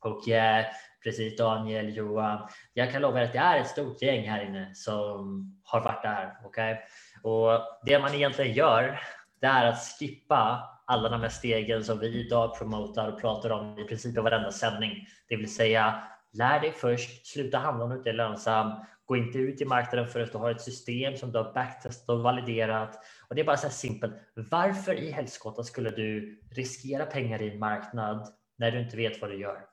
Och 0.00 0.28
eh, 0.28 0.64
precis 1.04 1.36
Daniel, 1.36 1.96
Johan. 1.96 2.48
Jag 2.74 2.92
kan 2.92 3.02
lova 3.02 3.20
er 3.20 3.24
att 3.24 3.32
det 3.32 3.38
är 3.38 3.60
ett 3.60 3.66
stort 3.66 4.02
gäng 4.02 4.28
här 4.28 4.44
inne 4.44 4.74
som 4.74 5.44
har 5.64 5.80
varit 5.80 6.02
där. 6.02 6.36
Okay? 6.44 6.76
Och 7.22 7.60
det 7.86 7.98
man 7.98 8.14
egentligen 8.14 8.52
gör, 8.52 9.00
det 9.40 9.46
är 9.46 9.66
att 9.66 9.78
skippa 9.98 10.70
alla 10.86 11.08
de 11.08 11.20
här 11.20 11.28
stegen 11.28 11.84
som 11.84 11.98
vi 11.98 12.06
idag 12.06 12.58
promotar 12.58 13.12
och 13.12 13.20
pratar 13.20 13.50
om 13.50 13.78
i 13.78 13.84
princip 13.84 14.16
i 14.16 14.20
varenda 14.20 14.52
sändning. 14.52 15.06
Det 15.28 15.36
vill 15.36 15.54
säga 15.54 16.02
Lär 16.32 16.60
dig 16.60 16.72
först, 16.72 17.26
sluta 17.26 17.58
handla 17.58 17.84
om 17.84 17.90
du 17.90 17.96
inte 17.96 18.10
är 18.10 18.14
lönsam. 18.14 18.72
Gå 19.04 19.16
inte 19.16 19.38
ut 19.38 19.60
i 19.60 19.64
marknaden 19.64 20.08
förrän 20.08 20.28
du 20.32 20.38
har 20.38 20.50
ett 20.50 20.60
system 20.60 21.16
som 21.16 21.32
du 21.32 21.38
har 21.38 21.52
backtestat 21.52 22.08
och 22.08 22.22
validerat. 22.22 22.98
Och 23.28 23.34
det 23.34 23.40
är 23.40 23.44
bara 23.44 23.56
så 23.56 23.66
här 23.66 23.74
simpelt. 23.74 24.14
Varför 24.34 24.94
i 24.94 25.10
helskotta 25.10 25.62
skulle 25.62 25.90
du 25.90 26.40
riskera 26.50 27.06
pengar 27.06 27.42
i 27.42 27.50
en 27.50 27.58
marknad 27.58 28.28
när 28.58 28.70
du 28.70 28.80
inte 28.80 28.96
vet 28.96 29.20
vad 29.20 29.30
du 29.30 29.40
gör? 29.40 29.64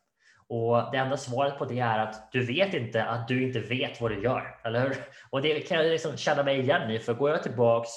Och 0.49 0.91
det 0.91 0.97
enda 0.97 1.17
svaret 1.17 1.57
på 1.57 1.65
det 1.65 1.79
är 1.79 1.99
att 1.99 2.31
du 2.31 2.45
vet 2.45 2.73
inte 2.73 3.05
att 3.05 3.27
du 3.27 3.43
inte 3.43 3.59
vet 3.59 4.01
vad 4.01 4.11
du 4.11 4.23
gör, 4.23 4.59
eller 4.63 4.81
hur? 4.81 4.95
Och 5.29 5.41
det 5.41 5.59
kan 5.59 5.77
jag 5.77 5.91
liksom 5.91 6.17
känna 6.17 6.43
mig 6.43 6.59
igen 6.59 6.91
i, 6.91 6.99
för 6.99 7.13
går 7.13 7.29
jag 7.29 7.43
tillbaks 7.43 7.89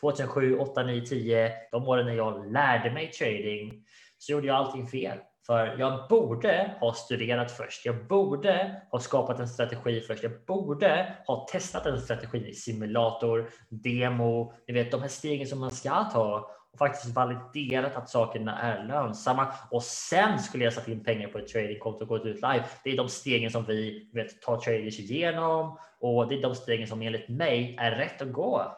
2007, 0.00 0.56
2008, 0.56 0.74
2009, 0.74 1.06
10, 1.06 1.52
de 1.72 1.88
åren 1.88 2.06
när 2.06 2.14
jag 2.14 2.52
lärde 2.52 2.90
mig 2.90 3.10
trading, 3.10 3.84
så 4.18 4.32
gjorde 4.32 4.46
jag 4.46 4.56
allting 4.56 4.86
fel. 4.86 5.18
För 5.46 5.76
jag 5.78 6.08
borde 6.08 6.74
ha 6.80 6.92
studerat 6.92 7.50
först. 7.50 7.86
Jag 7.86 8.06
borde 8.06 8.82
ha 8.90 8.98
skapat 8.98 9.40
en 9.40 9.48
strategi 9.48 10.00
först. 10.00 10.22
Jag 10.22 10.32
borde 10.46 11.16
ha 11.26 11.46
testat 11.52 11.86
en 11.86 12.00
strategi 12.00 12.48
i 12.48 12.54
simulator, 12.54 13.50
demo, 13.68 14.52
ni 14.68 14.74
vet 14.74 14.90
de 14.90 15.00
här 15.00 15.08
stegen 15.08 15.46
som 15.46 15.60
man 15.60 15.70
ska 15.70 16.04
ta 16.04 16.50
och 16.72 16.78
faktiskt 16.78 17.14
validerat 17.14 17.96
att 17.96 18.10
sakerna 18.10 18.58
är 18.60 18.84
lönsamma. 18.84 19.52
Och 19.70 19.82
sen 19.82 20.38
skulle 20.38 20.64
jag 20.64 20.72
satt 20.72 20.88
in 20.88 21.04
pengar 21.04 21.28
på 21.28 21.38
ett 21.38 21.48
tradingkonto 21.48 22.00
och 22.00 22.08
gått 22.08 22.24
ut 22.24 22.36
live. 22.36 22.64
Det 22.84 22.90
är 22.90 22.96
de 22.96 23.08
stegen 23.08 23.50
som 23.50 23.64
vi 23.64 24.10
vet, 24.12 24.42
tar 24.42 24.56
traders 24.56 24.98
igenom 24.98 25.78
och 26.00 26.28
det 26.28 26.34
är 26.34 26.42
de 26.42 26.54
stegen 26.54 26.86
som 26.86 27.02
enligt 27.02 27.28
mig 27.28 27.76
är 27.80 27.90
rätt 27.90 28.22
att 28.22 28.32
gå. 28.32 28.76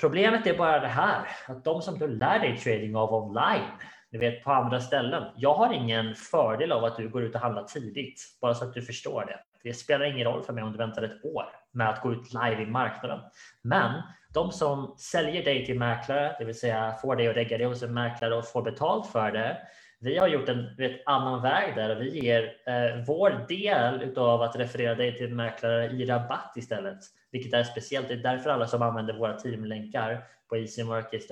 Problemet 0.00 0.46
är 0.46 0.58
bara 0.58 0.80
det 0.80 0.88
här 0.88 1.28
att 1.46 1.64
de 1.64 1.82
som 1.82 1.98
du 1.98 2.08
lär 2.08 2.38
dig 2.38 2.56
trading 2.56 2.96
av 2.96 3.14
online 3.14 3.70
du 4.12 4.18
vet, 4.18 4.44
på 4.44 4.52
andra 4.52 4.80
ställen. 4.80 5.24
Jag 5.36 5.54
har 5.54 5.72
ingen 5.72 6.14
fördel 6.14 6.72
av 6.72 6.84
att 6.84 6.96
du 6.96 7.08
går 7.08 7.22
ut 7.22 7.34
och 7.34 7.40
handlar 7.40 7.64
tidigt, 7.64 8.20
bara 8.40 8.54
så 8.54 8.64
att 8.64 8.74
du 8.74 8.82
förstår 8.82 9.24
det. 9.24 9.40
Det 9.62 9.74
spelar 9.74 10.04
ingen 10.04 10.24
roll 10.24 10.42
för 10.42 10.52
mig 10.52 10.64
om 10.64 10.72
du 10.72 10.78
väntar 10.78 11.02
ett 11.02 11.24
år 11.24 11.44
med 11.70 11.88
att 11.88 12.02
gå 12.02 12.12
ut 12.12 12.32
live 12.32 12.62
i 12.62 12.66
marknaden. 12.66 13.20
Men 13.62 14.02
de 14.34 14.50
som 14.50 14.94
säljer 14.98 15.44
dig 15.44 15.66
till 15.66 15.78
mäklare, 15.78 16.36
det 16.38 16.44
vill 16.44 16.58
säga 16.58 16.94
får 17.02 17.16
dig 17.16 17.28
att 17.28 17.36
lägga 17.36 17.58
dig 17.58 17.66
hos 17.66 17.82
en 17.82 17.94
mäklare 17.94 18.34
och 18.34 18.48
får 18.48 18.62
betalt 18.62 19.06
för 19.06 19.32
det. 19.32 19.58
Vi 20.04 20.18
har 20.18 20.28
gjort 20.28 20.48
en 20.48 20.76
vet, 20.76 21.02
annan 21.06 21.42
väg 21.42 21.76
där 21.76 21.96
och 21.96 22.02
vi 22.02 22.24
ger 22.24 22.42
eh, 22.66 23.04
vår 23.06 23.46
del 23.48 24.18
av 24.18 24.42
att 24.42 24.56
referera 24.56 24.94
dig 24.94 25.18
till 25.18 25.34
mäklare 25.34 25.86
i 25.86 26.06
rabatt 26.06 26.52
istället, 26.56 26.98
vilket 27.30 27.54
är 27.54 27.64
speciellt. 27.64 28.08
Det 28.08 28.14
är 28.14 28.18
därför 28.18 28.50
alla 28.50 28.66
som 28.66 28.82
använder 28.82 29.14
våra 29.14 29.32
teamlänkar 29.32 30.24
på 30.48 30.56
Easy 30.56 30.84
Markets 30.84 31.26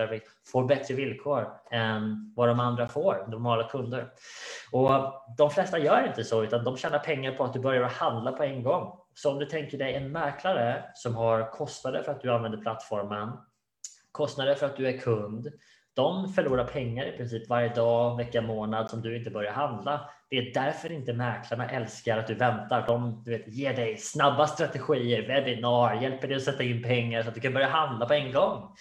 får 0.52 0.64
bättre 0.64 0.94
villkor 0.94 1.48
än 1.70 2.32
vad 2.36 2.48
de 2.48 2.60
andra 2.60 2.88
får, 2.88 3.26
normala 3.28 3.68
kunder. 3.68 4.08
Och 4.72 4.90
de 5.38 5.50
flesta 5.50 5.78
gör 5.78 6.06
inte 6.06 6.24
så, 6.24 6.42
utan 6.44 6.64
de 6.64 6.76
tjänar 6.76 6.98
pengar 6.98 7.32
på 7.32 7.44
att 7.44 7.52
du 7.52 7.60
börjar 7.60 7.84
handla 7.84 8.32
på 8.32 8.42
en 8.42 8.62
gång. 8.62 8.98
Så 9.14 9.32
om 9.32 9.38
du 9.38 9.46
tänker 9.46 9.78
dig 9.78 9.94
en 9.94 10.12
mäklare 10.12 10.84
som 10.94 11.14
har 11.14 11.50
kostnader 11.50 12.02
för 12.02 12.12
att 12.12 12.20
du 12.20 12.32
använder 12.32 12.58
plattformen, 12.58 13.30
kostnader 14.12 14.54
för 14.54 14.66
att 14.66 14.76
du 14.76 14.88
är 14.88 14.98
kund, 14.98 15.48
de 15.94 16.32
förlorar 16.32 16.64
pengar 16.64 17.06
i 17.06 17.12
princip 17.12 17.48
varje 17.48 17.68
dag, 17.68 18.16
vecka, 18.16 18.42
månad 18.42 18.90
som 18.90 19.02
du 19.02 19.16
inte 19.16 19.30
börjar 19.30 19.52
handla. 19.52 20.10
Det 20.30 20.38
är 20.38 20.54
därför 20.54 20.92
inte 20.92 21.12
mäklarna 21.12 21.70
älskar 21.70 22.18
att 22.18 22.26
du 22.26 22.34
väntar. 22.34 22.86
De 22.86 23.22
du 23.24 23.30
vet, 23.30 23.48
ger 23.48 23.74
dig 23.74 23.96
snabba 23.96 24.46
strategier, 24.46 25.28
webbinar, 25.28 26.02
hjälper 26.02 26.28
dig 26.28 26.36
att 26.36 26.42
sätta 26.42 26.62
in 26.62 26.82
pengar 26.82 27.22
så 27.22 27.28
att 27.28 27.34
du 27.34 27.40
kan 27.40 27.52
börja 27.52 27.68
handla 27.68 28.06
på 28.06 28.14
en 28.14 28.32
gång. 28.32 28.74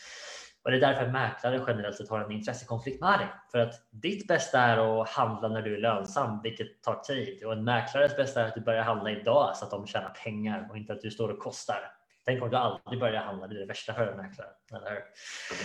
Och 0.63 0.71
det 0.71 0.77
är 0.77 0.81
därför 0.81 1.07
mäklare 1.07 1.63
generellt 1.67 1.95
sett 1.95 2.09
har 2.09 2.19
en 2.19 2.31
intressekonflikt 2.31 3.01
med 3.01 3.19
dig. 3.19 3.27
För 3.51 3.59
att 3.59 3.73
ditt 3.91 4.27
bästa 4.27 4.59
är 4.59 5.01
att 5.01 5.09
handla 5.09 5.47
när 5.47 5.61
du 5.61 5.75
är 5.75 5.79
lönsam, 5.79 6.41
vilket 6.43 6.83
tar 6.83 6.95
tid. 6.95 7.43
Och 7.43 7.53
en 7.53 7.63
mäklares 7.63 8.15
bästa 8.15 8.41
är 8.41 8.45
att 8.47 8.55
du 8.55 8.61
börjar 8.61 8.83
handla 8.83 9.11
idag 9.11 9.57
så 9.57 9.65
att 9.65 9.71
de 9.71 9.87
tjänar 9.87 10.09
pengar 10.09 10.67
och 10.69 10.77
inte 10.77 10.93
att 10.93 11.01
du 11.01 11.11
står 11.11 11.29
och 11.29 11.39
kostar. 11.39 11.98
Tänk 12.29 12.43
om 12.43 12.49
du 12.49 12.57
aldrig 12.57 12.99
börja 12.99 13.19
handla, 13.19 13.47
det 13.47 13.55
är 13.55 13.59
det 13.59 13.65
värsta 13.65 13.93
för 13.93 14.07
en 14.07 14.17
mäklare. 14.17 14.47
Eller? 14.71 15.03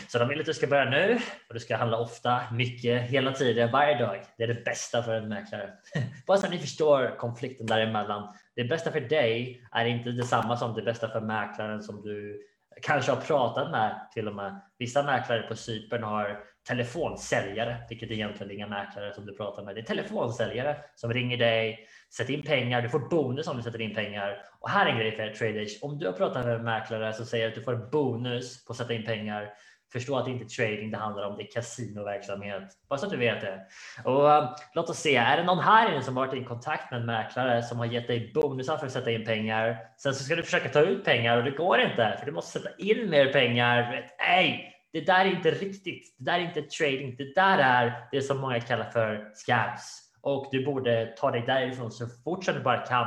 Så 0.08 0.18
de 0.18 0.28
vill 0.28 0.40
att 0.40 0.46
du 0.46 0.54
ska 0.54 0.66
börja 0.66 0.84
nu 0.84 1.18
och 1.48 1.54
du 1.54 1.60
ska 1.60 1.76
handla 1.76 1.98
ofta, 1.98 2.40
mycket, 2.52 3.02
hela 3.02 3.32
tiden, 3.32 3.70
varje 3.72 3.98
dag. 3.98 4.22
Det 4.36 4.44
är 4.44 4.48
det 4.48 4.64
bästa 4.64 5.02
för 5.02 5.14
en 5.14 5.28
mäklare. 5.28 5.72
Bara 6.26 6.38
så 6.38 6.46
att 6.46 6.52
ni 6.52 6.58
förstår 6.58 7.16
konflikten 7.18 7.66
däremellan. 7.66 8.34
Det 8.56 8.64
bästa 8.64 8.90
för 8.90 9.00
dig 9.00 9.66
är 9.72 9.84
inte 9.84 10.10
detsamma 10.10 10.56
som 10.56 10.74
det 10.74 10.82
bästa 10.82 11.08
för 11.08 11.20
mäklaren 11.20 11.82
som 11.82 12.02
du 12.02 12.42
kanske 12.82 13.12
har 13.12 13.20
pratat 13.20 13.70
med 13.70 14.08
till 14.14 14.28
och 14.28 14.34
med. 14.34 14.60
Vissa 14.78 15.02
mäklare 15.02 15.42
på 15.42 15.56
Cypern 15.56 16.02
har 16.02 16.40
telefonsäljare, 16.68 17.76
vilket 17.88 18.10
är 18.10 18.14
egentligen 18.14 18.52
inga 18.52 18.66
mäklare 18.66 19.14
som 19.14 19.26
du 19.26 19.36
pratar 19.36 19.62
med. 19.62 19.74
Det 19.74 19.80
är 19.80 19.84
telefonsäljare 19.84 20.76
som 20.94 21.12
ringer 21.12 21.36
dig, 21.36 21.88
sätter 22.16 22.34
in 22.34 22.42
pengar, 22.42 22.82
du 22.82 22.88
får 22.88 23.08
bonus 23.10 23.48
om 23.48 23.56
du 23.56 23.62
sätter 23.62 23.80
in 23.80 23.94
pengar. 23.94 24.42
Och 24.60 24.70
här 24.70 24.86
är 24.86 24.90
en 24.90 24.98
grej 24.98 25.16
för 25.16 25.22
er 25.22 25.34
traders. 25.34 25.82
Om 25.82 25.98
du 25.98 26.06
har 26.06 26.12
pratat 26.12 26.46
med 26.46 26.54
en 26.54 26.64
mäklare 26.64 27.12
som 27.12 27.26
säger 27.26 27.48
att 27.48 27.54
du 27.54 27.62
får 27.62 27.90
bonus 27.92 28.64
på 28.64 28.72
att 28.72 28.76
sätta 28.76 28.94
in 28.94 29.04
pengar, 29.04 29.50
förstå 29.94 30.16
att 30.16 30.24
det 30.24 30.30
inte 30.30 30.44
är 30.44 30.48
trading 30.48 30.90
det 30.90 30.96
handlar 30.96 31.26
om, 31.26 31.36
det 31.36 31.42
är 31.42 31.52
kasinoverksamhet. 31.52 32.62
Bara 32.88 32.98
så 32.98 33.06
att 33.06 33.12
du 33.12 33.18
vet 33.18 33.40
det. 33.40 33.60
Och 34.04 34.24
uh, 34.24 34.56
låt 34.74 34.90
oss 34.90 34.98
se, 34.98 35.16
är 35.16 35.36
det 35.36 35.44
någon 35.44 35.58
här 35.58 35.92
inne 35.92 36.02
som 36.02 36.14
varit 36.14 36.34
i 36.34 36.44
kontakt 36.44 36.90
med 36.90 37.00
en 37.00 37.06
mäklare 37.06 37.62
som 37.62 37.78
har 37.78 37.86
gett 37.86 38.06
dig 38.06 38.30
bonusar 38.34 38.76
för 38.76 38.86
att 38.86 38.92
sätta 38.92 39.10
in 39.10 39.24
pengar? 39.24 39.78
Sen 39.96 40.14
så 40.14 40.24
ska 40.24 40.36
du 40.36 40.42
försöka 40.42 40.68
ta 40.68 40.80
ut 40.80 41.04
pengar 41.04 41.38
och 41.38 41.44
det 41.44 41.50
går 41.50 41.80
inte 41.80 42.16
för 42.18 42.26
du 42.26 42.32
måste 42.32 42.58
sätta 42.58 42.76
in 42.78 43.10
mer 43.10 43.32
pengar. 43.32 44.10
Nej, 44.18 44.70
det 44.92 45.00
där 45.00 45.24
är 45.24 45.30
inte 45.30 45.50
riktigt. 45.50 46.16
Det 46.18 46.24
där 46.24 46.38
är 46.38 46.42
inte 46.42 46.62
trading. 46.62 47.16
Det 47.16 47.34
där 47.34 47.58
är 47.58 48.08
det 48.12 48.22
som 48.22 48.38
många 48.40 48.60
kallar 48.60 48.90
för 48.90 49.30
scams 49.34 50.10
och 50.22 50.48
du 50.52 50.64
borde 50.64 51.14
ta 51.16 51.30
dig 51.30 51.42
därifrån 51.46 51.90
så 51.92 52.06
fort 52.24 52.44
som 52.44 52.54
du 52.54 52.60
bara 52.60 52.86
kan. 52.86 53.06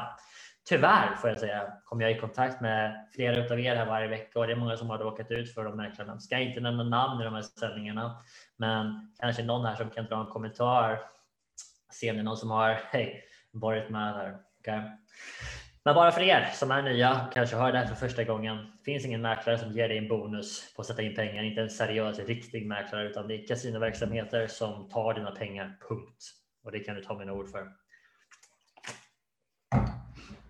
Tyvärr 0.69 1.15
får 1.15 1.29
jag 1.29 1.39
säga 1.39 1.73
kommer 1.85 2.03
jag 2.03 2.11
i 2.11 2.19
kontakt 2.19 2.61
med 2.61 3.07
flera 3.15 3.53
av 3.53 3.59
er 3.59 3.75
här 3.75 3.85
varje 3.85 4.07
vecka 4.07 4.39
och 4.39 4.47
det 4.47 4.53
är 4.53 4.57
många 4.57 4.77
som 4.77 4.89
har 4.89 4.97
råkat 4.97 5.31
ut 5.31 5.53
för 5.53 5.63
de 5.63 5.77
mäklarna. 5.77 6.19
Ska 6.19 6.37
inte 6.37 6.59
nämna 6.59 6.83
namn 6.83 7.21
i 7.21 7.25
de 7.25 7.33
här 7.33 7.41
sändningarna, 7.41 8.23
men 8.57 9.11
kanske 9.19 9.43
någon 9.43 9.65
här 9.65 9.75
som 9.75 9.89
kan 9.89 10.05
dra 10.05 10.19
en 10.19 10.25
kommentar. 10.25 10.99
Ser 11.93 12.13
ni 12.13 12.23
någon 12.23 12.37
som 12.37 12.51
har 12.51 12.79
hej, 12.91 13.23
varit 13.51 13.89
med 13.89 14.13
här? 14.13 14.37
Okay. 14.59 14.81
Men 15.83 15.95
bara 15.95 16.11
för 16.11 16.21
er 16.21 16.49
som 16.53 16.71
är 16.71 16.81
nya, 16.81 17.27
kanske 17.33 17.55
hör 17.55 17.71
det 17.71 17.77
här 17.77 17.85
för 17.85 17.95
första 17.95 18.23
gången. 18.23 18.57
Det 18.57 18.83
finns 18.83 19.05
ingen 19.05 19.21
mäklare 19.21 19.57
som 19.57 19.71
ger 19.71 19.89
dig 19.89 19.97
en 19.97 20.07
bonus 20.07 20.73
på 20.75 20.81
att 20.81 20.87
sätta 20.87 21.01
in 21.01 21.15
pengar. 21.15 21.43
Inte 21.43 21.61
en 21.61 21.69
seriös, 21.69 22.19
riktig 22.19 22.67
mäklare, 22.67 23.09
utan 23.09 23.27
det 23.27 23.35
är 23.35 23.47
kasinoverksamheter 23.47 24.47
som 24.47 24.89
tar 24.89 25.13
dina 25.13 25.31
pengar. 25.31 25.77
Punkt. 25.89 26.23
Och 26.63 26.71
det 26.71 26.79
kan 26.79 26.95
du 26.95 27.01
ta 27.01 27.17
mina 27.17 27.33
ord 27.33 27.51
för. 27.51 27.67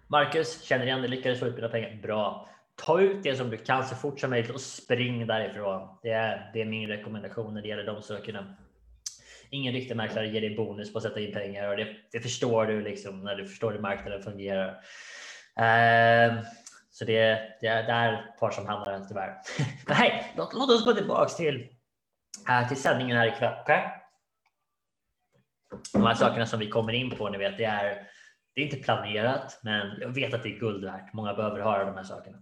Marcus, 0.09 0.61
känner 0.63 0.85
igen 0.85 1.01
det, 1.01 1.07
lyckades 1.07 1.39
få 1.39 1.45
ut 1.45 1.55
mina 1.55 1.69
pengar. 1.69 1.99
Bra. 2.01 2.49
Ta 2.75 2.99
ut 2.99 3.23
det 3.23 3.35
som 3.35 3.49
du 3.49 3.57
kan 3.57 3.87
så 3.87 3.95
fort 3.95 4.19
som 4.19 4.29
möjligt 4.29 4.51
och 4.51 4.61
spring 4.61 5.27
därifrån. 5.27 5.97
Det 6.01 6.09
är, 6.09 6.51
det 6.53 6.61
är 6.61 6.65
min 6.65 6.89
rekommendation 6.89 7.53
när 7.53 7.61
det 7.61 7.67
gäller 7.67 7.85
de 7.85 8.01
sökena. 8.01 8.55
Ingen 9.49 9.73
riktig 9.73 9.95
mäklare 9.95 10.27
ger 10.27 10.41
dig 10.41 10.55
bonus 10.55 10.93
på 10.93 10.97
att 10.97 11.03
sätta 11.03 11.19
in 11.19 11.33
pengar 11.33 11.69
och 11.69 11.77
det, 11.77 11.95
det 12.11 12.19
förstår 12.19 12.65
du 12.65 12.81
liksom 12.81 13.23
när 13.23 13.35
du 13.35 13.47
förstår 13.47 13.71
hur 13.71 13.79
marknaden 13.79 14.23
fungerar. 14.23 14.69
Uh, 15.59 16.43
så 16.91 17.05
det, 17.05 17.39
det, 17.61 17.67
är, 17.67 17.83
det 17.83 17.91
är 17.91 18.13
ett 18.13 18.39
par 18.39 18.51
som 18.51 18.65
hamnar 18.65 18.91
här 18.91 19.05
tyvärr. 19.07 19.37
Men 19.87 19.95
hej, 19.95 20.33
låt, 20.37 20.53
låt 20.53 20.69
oss 20.69 20.85
gå 20.85 20.93
tillbaks 20.93 21.35
till, 21.35 21.67
uh, 22.49 22.67
till 22.67 22.77
sändningen 22.77 23.17
här 23.17 23.27
ikväll. 23.27 23.61
Okay? 23.61 23.81
De 25.93 26.03
här 26.03 26.13
sakerna 26.13 26.45
som 26.45 26.59
vi 26.59 26.69
kommer 26.69 26.93
in 26.93 27.09
på, 27.09 27.29
ni 27.29 27.37
vet, 27.37 27.57
det 27.57 27.65
är, 27.65 28.07
det 28.57 28.61
är 28.61 28.65
inte 28.65 28.77
planerat, 28.77 29.59
men 29.61 29.97
jag 30.01 30.09
vet 30.09 30.33
att 30.33 30.43
det 30.43 30.49
är 30.49 30.59
guld 30.59 30.85
värt. 30.85 31.13
Många 31.13 31.33
behöver 31.33 31.59
höra 31.59 31.85
de 31.85 31.95
här 31.95 32.03
sakerna. 32.03 32.37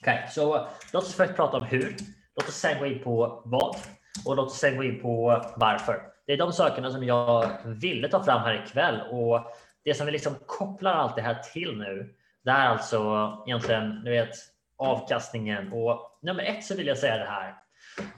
Okej, 0.00 0.14
okay, 0.14 0.28
så 0.30 0.68
låt 0.92 1.04
oss 1.04 1.14
först 1.14 1.36
prata 1.36 1.56
om 1.56 1.64
hur. 1.64 1.96
Låt 2.36 2.48
oss 2.48 2.54
sen 2.54 2.78
gå 2.78 2.86
in 2.86 3.02
på 3.02 3.42
vad 3.44 3.76
och 4.26 4.36
låt 4.36 4.46
oss 4.46 4.58
sen 4.58 4.76
gå 4.76 4.84
in 4.84 5.00
på 5.02 5.42
varför. 5.56 6.02
Det 6.26 6.32
är 6.32 6.36
de 6.36 6.52
sakerna 6.52 6.90
som 6.90 7.04
jag 7.04 7.50
ville 7.64 8.08
ta 8.08 8.24
fram 8.24 8.42
här 8.42 8.62
ikväll 8.64 9.00
och 9.10 9.46
det 9.84 9.94
som 9.94 10.06
vi 10.06 10.12
liksom 10.12 10.34
kopplar 10.46 10.92
allt 10.92 11.16
det 11.16 11.22
här 11.22 11.34
till 11.34 11.78
nu. 11.78 12.14
Det 12.44 12.50
är 12.50 12.66
alltså 12.66 13.32
egentligen, 13.46 14.04
du 14.04 14.10
vet, 14.10 14.34
avkastningen 14.78 15.72
och 15.72 16.18
nummer 16.22 16.42
ett 16.42 16.64
så 16.64 16.76
vill 16.76 16.86
jag 16.86 16.98
säga 16.98 17.16
det 17.16 17.30
här. 17.30 17.54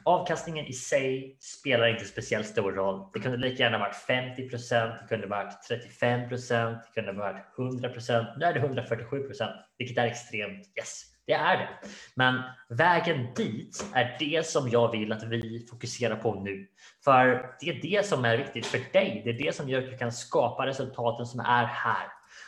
Avkastningen 0.04 0.66
i 0.66 0.72
sig 0.72 1.36
spelar 1.40 1.86
inte 1.88 2.04
speciellt 2.04 2.46
stor 2.46 2.72
roll. 2.72 3.10
Det 3.12 3.20
kunde 3.20 3.38
lika 3.38 3.62
gärna 3.62 3.78
varit 3.78 3.96
50 3.96 4.48
procent, 4.48 4.92
det 5.02 5.08
kunde 5.08 5.26
varit 5.26 5.62
35 5.68 6.28
procent, 6.28 6.78
det 6.82 7.00
kunde 7.00 7.20
varit 7.20 7.58
100 7.58 7.88
procent. 7.88 8.28
Nu 8.36 8.44
är 8.44 8.52
det 8.52 8.60
147 8.60 9.22
procent, 9.22 9.52
vilket 9.78 9.98
är 9.98 10.06
extremt. 10.06 10.66
Yes, 10.78 11.02
det 11.26 11.32
är 11.32 11.56
det. 11.56 11.68
Men 12.14 12.42
vägen 12.68 13.34
dit 13.36 13.84
är 13.94 14.16
det 14.18 14.46
som 14.46 14.68
jag 14.68 14.92
vill 14.92 15.12
att 15.12 15.22
vi 15.22 15.66
fokuserar 15.70 16.16
på 16.16 16.34
nu. 16.34 16.66
För 17.04 17.54
det 17.60 17.68
är 17.70 17.82
det 17.82 18.06
som 18.06 18.24
är 18.24 18.36
viktigt 18.36 18.66
för 18.66 18.78
dig. 18.92 19.22
Det 19.24 19.30
är 19.30 19.46
det 19.46 19.56
som 19.56 19.68
gör 19.68 19.82
att 19.82 19.90
du 19.90 19.98
kan 19.98 20.12
skapa 20.12 20.66
resultaten 20.66 21.26
som 21.26 21.40
är 21.40 21.64
här. 21.64 22.06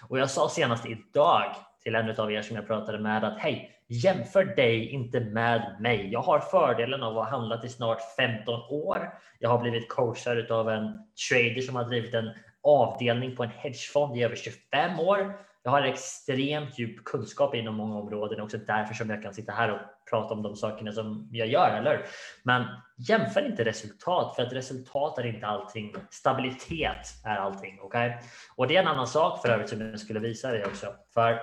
Och 0.09 0.19
jag 0.19 0.31
sa 0.31 0.49
senast 0.49 0.87
idag 0.87 1.55
till 1.83 1.95
en 1.95 2.21
av 2.21 2.33
er 2.33 2.43
som 2.43 2.57
jag 2.57 2.67
pratade 2.67 2.99
med 2.99 3.25
att 3.25 3.39
hej, 3.39 3.76
jämför 3.89 4.45
dig 4.45 4.89
inte 4.89 5.21
med 5.21 5.77
mig. 5.81 6.13
Jag 6.13 6.23
har 6.23 6.39
fördelen 6.39 7.03
av 7.03 7.19
att 7.19 7.25
ha 7.25 7.39
handlat 7.39 7.65
i 7.65 7.69
snart 7.69 7.99
15 8.17 8.61
år. 8.71 9.11
Jag 9.39 9.49
har 9.49 9.59
blivit 9.59 9.89
coachad 9.89 10.51
av 10.51 10.71
en 10.71 10.99
trader 11.29 11.61
som 11.61 11.77
har 11.77 11.85
drivit 11.85 12.15
en 12.15 12.31
avdelning 12.63 13.37
på 13.37 13.43
en 13.43 13.51
hedgefond 13.51 14.17
i 14.17 14.23
över 14.23 14.37
25 14.37 15.01
år. 15.01 15.39
Jag 15.63 15.71
har 15.71 15.83
extremt 15.83 16.79
djup 16.79 17.05
kunskap 17.05 17.55
inom 17.55 17.75
många 17.75 17.99
områden, 17.99 18.41
också 18.41 18.59
därför 18.59 18.95
som 18.95 19.11
jag 19.11 19.23
kan 19.23 19.35
sitta 19.35 19.53
här 19.53 19.73
och 19.73 19.79
prata 20.11 20.35
om 20.35 20.43
de 20.43 20.57
sakerna 20.57 20.93
som 20.93 21.29
jag 21.33 21.49
gör, 21.49 21.79
eller 21.79 22.07
Men 22.43 22.65
jämför 22.97 23.47
inte 23.47 23.65
resultat, 23.65 24.37
för 24.37 24.43
att 24.43 24.53
resultat 24.53 25.19
är 25.19 25.27
inte 25.27 25.47
allting. 25.47 25.95
Stabilitet 26.11 27.15
är 27.25 27.37
allting. 27.37 27.81
Okay? 27.81 28.13
Och 28.57 28.69
det 28.69 28.77
är 28.77 28.83
en 28.83 28.89
annan 28.89 29.07
sak 29.07 29.43
för 29.43 29.49
övrigt 29.49 29.69
som 29.69 29.81
jag 29.81 30.01
skulle 30.01 30.21
visa 30.21 30.51
dig 30.51 30.65
också, 30.65 30.87
för 31.15 31.39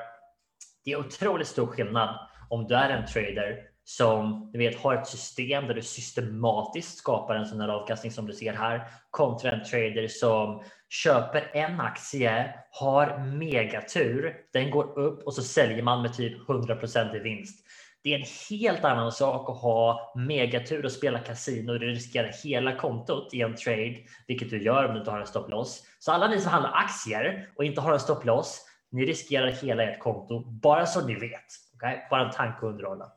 det 0.85 0.91
är 0.91 0.99
otroligt 0.99 1.47
stor 1.47 1.67
skillnad 1.67 2.29
om 2.49 2.67
du 2.67 2.75
är 2.75 2.89
en 2.89 3.05
trader 3.05 3.73
som 3.85 4.49
du 4.53 4.59
vet 4.59 4.79
har 4.79 4.95
ett 4.95 5.07
system 5.07 5.67
där 5.67 5.73
du 5.73 5.81
systematiskt 5.81 6.97
skapar 6.97 7.35
en 7.35 7.45
sån 7.45 7.61
här 7.61 7.67
avkastning 7.67 8.11
som 8.11 8.27
du 8.27 8.33
ser 8.33 8.53
här 8.53 8.81
kontra 9.09 9.51
en 9.51 9.63
trader 9.63 10.07
som 10.07 10.63
köper 10.89 11.51
en 11.53 11.79
aktie, 11.79 12.53
har 12.71 13.17
megatur, 13.17 14.35
den 14.53 14.71
går 14.71 14.99
upp 14.99 15.23
och 15.23 15.33
så 15.33 15.43
säljer 15.43 15.83
man 15.83 16.01
med 16.01 16.13
typ 16.13 16.47
100% 16.47 17.15
i 17.15 17.19
vinst. 17.19 17.65
Det 18.03 18.13
är 18.13 18.19
en 18.19 18.25
helt 18.49 18.83
annan 18.83 19.11
sak 19.11 19.49
att 19.49 19.57
ha 19.57 20.13
megatur 20.15 20.85
och 20.85 20.91
spela 20.91 21.19
kasino 21.19 21.73
och 21.73 21.79
riskera 21.79 22.27
hela 22.43 22.75
kontot 22.75 23.33
i 23.33 23.41
en 23.41 23.55
trade, 23.55 23.97
vilket 24.27 24.49
du 24.49 24.63
gör 24.63 24.85
om 24.85 24.93
du 24.93 24.99
inte 24.99 25.11
har 25.11 25.19
en 25.19 25.27
stop 25.27 25.47
loss. 25.47 25.83
Så 25.99 26.11
alla 26.11 26.27
ni 26.27 26.39
som 26.41 26.51
handlar 26.51 26.71
aktier 26.71 27.49
och 27.55 27.63
inte 27.63 27.81
har 27.81 27.93
en 27.93 27.99
stop 27.99 28.23
loss, 28.23 28.65
ni 28.91 29.05
riskerar 29.05 29.51
hela 29.51 29.83
ert 29.83 29.99
konto, 29.99 30.39
bara 30.39 30.85
så 30.85 31.07
ni 31.07 31.15
vet. 31.15 31.45
Okay? 31.83 31.99
Bara 32.09 32.25
en 32.25 32.31
tanke 32.31 32.57
att 32.57 32.63
underhålla. 32.63 33.11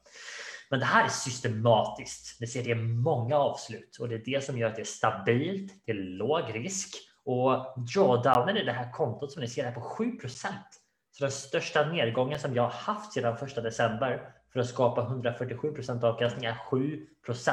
Men 0.70 0.80
det 0.80 0.86
här 0.86 1.04
är 1.04 1.08
systematiskt. 1.08 2.40
Ni 2.40 2.46
ser 2.46 2.62
det 2.62 2.70
är 2.70 2.74
många 2.74 3.36
avslut 3.36 3.96
och 4.00 4.08
det 4.08 4.14
är 4.14 4.22
det 4.24 4.44
som 4.44 4.58
gör 4.58 4.68
att 4.68 4.76
det 4.76 4.82
är 4.82 4.84
stabilt, 4.84 5.72
det 5.84 5.92
är 5.92 5.96
låg 5.96 6.54
risk 6.54 6.94
och 7.24 7.74
drawdownen 7.94 8.56
i 8.56 8.64
det 8.64 8.72
här 8.72 8.92
kontot 8.92 9.32
som 9.32 9.42
ni 9.42 9.48
ser 9.48 9.64
är 9.64 9.72
på 9.72 9.80
7% 9.80 10.28
Så 11.12 11.24
den 11.24 11.30
största 11.30 11.88
nedgången 11.88 12.38
som 12.38 12.54
jag 12.54 12.62
har 12.62 12.70
haft 12.70 13.12
sedan 13.12 13.36
första 13.36 13.60
december 13.60 14.32
för 14.52 14.60
att 14.60 14.68
skapa 14.68 15.00
147% 15.00 16.04
avkastning 16.04 16.44
är 16.44 16.54
7% 16.54 17.50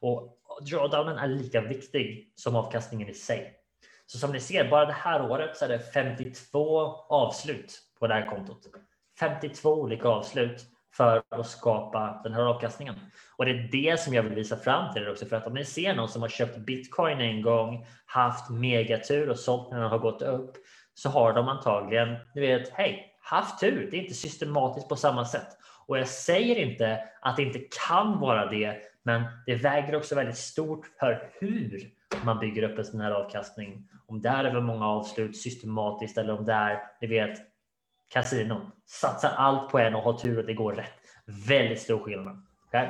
och 0.00 0.38
drawdownen 0.70 1.18
är 1.18 1.28
lika 1.28 1.60
viktig 1.60 2.32
som 2.34 2.56
avkastningen 2.56 3.08
i 3.08 3.14
sig. 3.14 3.52
Så 4.06 4.18
som 4.18 4.32
ni 4.32 4.40
ser, 4.40 4.70
bara 4.70 4.86
det 4.86 4.92
här 4.92 5.30
året 5.30 5.56
så 5.56 5.64
är 5.64 5.68
det 5.68 5.78
52 5.78 6.80
avslut 7.08 7.82
på 7.98 8.06
det 8.06 8.14
här 8.14 8.26
kontot. 8.26 8.66
52 9.20 9.74
olika 9.74 10.08
avslut 10.08 10.66
för 10.96 11.22
att 11.28 11.46
skapa 11.46 12.20
den 12.24 12.34
här 12.34 12.42
avkastningen. 12.42 12.94
Och 13.36 13.44
det 13.44 13.50
är 13.50 13.68
det 13.72 14.00
som 14.00 14.14
jag 14.14 14.22
vill 14.22 14.34
visa 14.34 14.56
fram 14.56 14.92
till 14.92 15.02
er 15.02 15.10
också. 15.10 15.26
För 15.26 15.36
att 15.36 15.46
om 15.46 15.54
ni 15.54 15.64
ser 15.64 15.94
någon 15.94 16.08
som 16.08 16.22
har 16.22 16.28
köpt 16.28 16.58
bitcoin 16.58 17.20
en 17.20 17.42
gång, 17.42 17.86
haft 18.06 18.50
megatur 18.50 19.30
och 19.30 19.38
sålt 19.38 19.70
när 19.70 19.80
den 19.80 19.90
har 19.90 19.98
gått 19.98 20.22
upp, 20.22 20.56
så 20.94 21.08
har 21.08 21.32
de 21.32 21.48
antagligen, 21.48 22.16
ni 22.34 22.40
vet, 22.40 22.68
hej, 22.68 23.16
haft 23.20 23.60
tur. 23.60 23.88
Det 23.90 23.96
är 23.96 24.02
inte 24.02 24.14
systematiskt 24.14 24.88
på 24.88 24.96
samma 24.96 25.24
sätt. 25.24 25.48
Och 25.86 25.98
jag 25.98 26.08
säger 26.08 26.56
inte 26.56 27.00
att 27.20 27.36
det 27.36 27.42
inte 27.42 27.60
kan 27.88 28.20
vara 28.20 28.46
det, 28.46 28.76
Men 29.02 29.22
det 29.46 29.54
väger 29.54 29.96
också 29.96 30.14
väldigt 30.14 30.36
stort 30.36 30.86
för 31.00 31.30
hur 31.40 31.90
man 32.24 32.38
bygger 32.38 32.62
upp 32.62 32.78
en 32.78 32.84
sån 32.84 33.00
här 33.00 33.10
avkastning. 33.10 33.88
Om 34.06 34.20
det 34.20 34.28
är 34.28 34.44
över 34.44 34.60
många 34.60 34.86
avslut 34.86 35.36
systematiskt 35.36 36.18
eller 36.18 36.38
om 36.38 36.44
det 36.44 36.52
är, 36.52 36.82
ni 37.00 37.06
vet, 37.06 37.38
kasinon. 38.08 38.70
Satsar 38.86 39.30
allt 39.36 39.70
på 39.70 39.78
en 39.78 39.94
och 39.94 40.02
har 40.02 40.18
tur 40.18 40.40
att 40.40 40.46
det 40.46 40.54
går 40.54 40.72
rätt. 40.72 40.92
Väldigt 41.48 41.80
stor 41.80 41.98
skillnad. 41.98 42.46
Okay? 42.66 42.88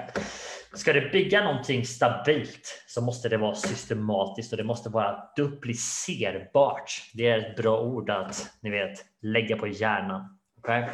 Ska 0.75 0.92
du 0.92 1.11
bygga 1.11 1.44
någonting 1.44 1.87
stabilt 1.87 2.85
så 2.87 3.00
måste 3.00 3.28
det 3.28 3.37
vara 3.37 3.54
systematiskt 3.54 4.52
och 4.52 4.56
det 4.56 4.64
måste 4.64 4.88
vara 4.88 5.18
duplicerbart. 5.37 6.90
Det 7.14 7.28
är 7.28 7.38
ett 7.38 7.56
bra 7.56 7.80
ord 7.80 8.11
att 8.11 8.50
ni 8.62 8.70
vet 8.70 8.99
lägga 9.23 9.56
på 9.56 9.66
hjärnan. 9.66 10.38
Okay? 10.58 10.85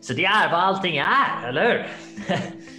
Så 0.00 0.12
det 0.12 0.24
är 0.24 0.50
vad 0.50 0.60
allting 0.60 0.96
är, 0.96 1.48
eller 1.48 1.62
hur? 1.66 1.86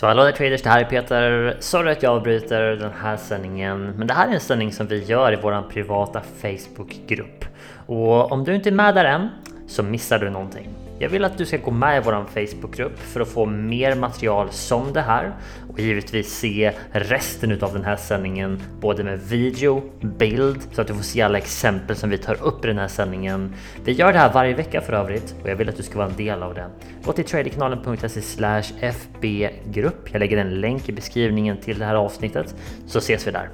Så 0.00 0.06
hallå 0.06 0.24
där 0.24 0.32
traders, 0.32 0.62
det 0.62 0.68
här 0.68 0.80
är 0.80 0.84
Peter. 0.84 1.56
Sorry 1.58 1.92
att 1.92 2.02
jag 2.02 2.12
avbryter 2.12 2.62
den 2.62 2.92
här 3.02 3.16
sändningen, 3.16 3.90
men 3.96 4.06
det 4.06 4.14
här 4.14 4.28
är 4.28 4.32
en 4.32 4.40
sändning 4.40 4.72
som 4.72 4.86
vi 4.86 5.04
gör 5.04 5.32
i 5.32 5.36
vår 5.42 5.70
privata 5.70 6.22
Facebookgrupp. 6.40 7.44
Och 7.86 8.32
om 8.32 8.44
du 8.44 8.54
inte 8.54 8.68
är 8.68 8.72
med 8.72 8.94
där 8.94 9.04
än 9.04 9.28
så 9.66 9.82
missar 9.82 10.18
du 10.18 10.30
någonting. 10.30 10.68
Jag 11.02 11.08
vill 11.08 11.24
att 11.24 11.38
du 11.38 11.46
ska 11.46 11.56
gå 11.56 11.70
med 11.70 11.96
i 11.96 12.04
vår 12.04 12.24
Facebookgrupp 12.24 12.98
för 12.98 13.20
att 13.20 13.28
få 13.28 13.46
mer 13.46 13.94
material 13.94 14.50
som 14.50 14.92
det 14.92 15.00
här 15.00 15.32
och 15.68 15.80
givetvis 15.80 16.38
se 16.38 16.72
resten 16.90 17.62
av 17.62 17.72
den 17.72 17.84
här 17.84 17.96
sändningen 17.96 18.62
både 18.80 19.04
med 19.04 19.20
video, 19.20 19.82
bild 20.00 20.62
så 20.72 20.80
att 20.80 20.86
du 20.86 20.94
får 20.94 21.02
se 21.02 21.22
alla 21.22 21.38
exempel 21.38 21.96
som 21.96 22.10
vi 22.10 22.18
tar 22.18 22.42
upp 22.42 22.64
i 22.64 22.68
den 22.68 22.78
här 22.78 22.88
sändningen. 22.88 23.54
Vi 23.84 23.92
gör 23.92 24.12
det 24.12 24.18
här 24.18 24.32
varje 24.32 24.54
vecka 24.54 24.80
för 24.80 24.92
övrigt 24.92 25.34
och 25.42 25.48
jag 25.48 25.56
vill 25.56 25.68
att 25.68 25.76
du 25.76 25.82
ska 25.82 25.98
vara 25.98 26.08
en 26.08 26.16
del 26.16 26.42
av 26.42 26.54
det. 26.54 26.66
Gå 27.04 27.12
till 27.12 27.24
traderkanalen.se 27.24 28.62
fbgrupp. 28.92 30.12
Jag 30.12 30.18
lägger 30.18 30.36
en 30.36 30.60
länk 30.60 30.88
i 30.88 30.92
beskrivningen 30.92 31.56
till 31.56 31.78
det 31.78 31.84
här 31.84 31.94
avsnittet 31.94 32.54
så 32.86 32.98
ses 32.98 33.26
vi 33.26 33.30
där. 33.30 33.48